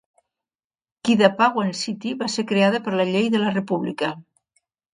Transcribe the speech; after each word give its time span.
Kidapawan 1.09 1.69
City 1.81 2.15
va 2.23 2.31
ser 2.37 2.47
creada 2.55 2.81
per 2.89 2.97
la 2.97 3.07
Llei 3.13 3.31
de 3.37 3.45
la 3.45 3.55
república. 3.61 4.13